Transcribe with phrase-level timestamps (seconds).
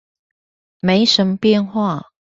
[0.79, 2.11] 沒什麼變化